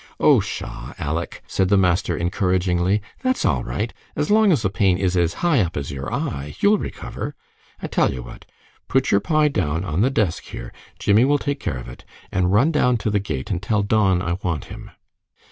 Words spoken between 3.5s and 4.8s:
right. As long as the